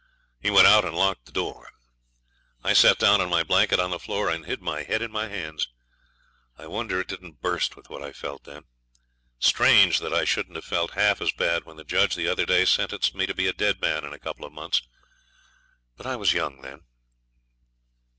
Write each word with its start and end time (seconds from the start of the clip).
He 0.39 0.49
went 0.49 0.65
out 0.65 0.83
and 0.83 0.95
locked 0.95 1.27
the 1.27 1.31
door. 1.31 1.69
I 2.63 2.73
sat 2.73 2.97
down 2.97 3.21
on 3.21 3.29
my 3.29 3.43
blanket 3.43 3.79
on 3.79 3.91
the 3.91 3.99
floor 3.99 4.31
and 4.31 4.47
hid 4.47 4.59
my 4.59 4.81
head 4.81 4.99
in 4.99 5.11
my 5.11 5.27
hands. 5.27 5.67
I 6.57 6.65
wonder 6.65 6.99
it 6.99 7.07
didn't 7.07 7.39
burst 7.39 7.75
with 7.75 7.87
what 7.87 8.01
I 8.01 8.11
felt 8.11 8.45
then. 8.45 8.63
Strange 9.37 9.99
that 9.99 10.11
I 10.11 10.25
shouldn't 10.25 10.55
have 10.55 10.65
felt 10.65 10.95
half 10.95 11.21
as 11.21 11.31
bad 11.31 11.65
when 11.65 11.77
the 11.77 11.83
judge, 11.83 12.15
the 12.15 12.27
other 12.27 12.47
day, 12.47 12.65
sentenced 12.65 13.13
me 13.13 13.27
to 13.27 13.35
be 13.35 13.45
a 13.45 13.53
dead 13.53 13.79
man 13.79 14.03
in 14.03 14.11
a 14.11 14.17
couple 14.17 14.43
of 14.43 14.51
months. 14.53 14.81
But 15.95 16.07
I 16.07 16.15
was 16.15 16.33
young 16.33 16.61
then. 16.63 16.81